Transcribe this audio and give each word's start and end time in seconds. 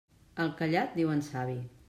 Al 0.45 0.49
callat 0.61 0.97
diuen 1.01 1.23
savi. 1.29 1.61